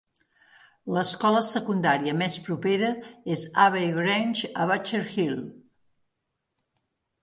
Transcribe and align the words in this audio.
L'escola 0.95 1.41
secundària 1.49 2.15
més 2.23 2.39
propera 2.49 2.91
és 3.37 3.45
Abbey 3.67 3.95
Grange 4.01 4.53
a 4.63 4.69
Butcher 4.75 5.07
Hill. 5.15 5.41